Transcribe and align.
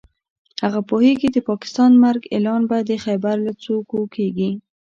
هغه 0.63 0.79
پوهېږي 0.89 1.27
د 1.31 1.37
پاکستان 1.49 1.89
د 1.93 1.99
مرګ 2.05 2.21
اعلان 2.35 2.61
به 2.69 2.77
د 2.89 2.91
خېبر 3.03 3.35
له 3.47 3.53
څوکو 3.63 3.99
کېږي. 4.15 4.51